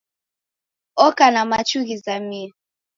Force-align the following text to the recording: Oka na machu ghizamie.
Oka 1.05 1.25
na 1.33 1.41
machu 1.49 1.79
ghizamie. 1.87 2.45